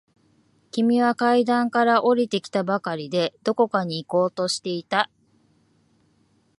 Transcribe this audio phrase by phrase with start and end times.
[0.71, 5.11] 君は階段から下りてきたばかりで、どこかに行こうとしていた。